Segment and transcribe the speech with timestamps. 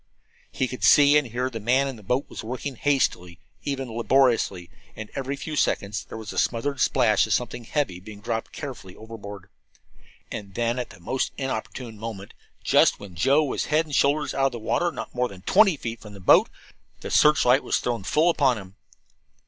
[0.51, 3.87] He could see and hear that the man in the boat was working hastily, even
[3.95, 8.51] laboriously; and every few seconds there was the smothered splash of something heavy being dropped
[8.51, 9.47] carefully overboard.
[10.31, 12.33] And then, at the most inopportune moment,
[12.63, 15.77] just when Joe was head and shoulders out of the water, not more than twenty
[15.77, 16.49] feet away from the boat,
[17.01, 18.75] the searchlight was thrown full upon him.